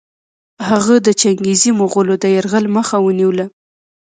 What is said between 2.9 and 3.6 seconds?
ونیوله.